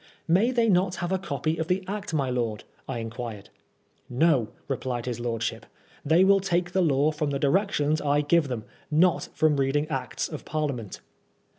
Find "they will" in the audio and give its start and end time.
6.03-6.39